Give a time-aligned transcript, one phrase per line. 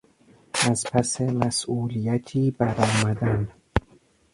[0.67, 3.47] از پس مسئولیتی برآمدن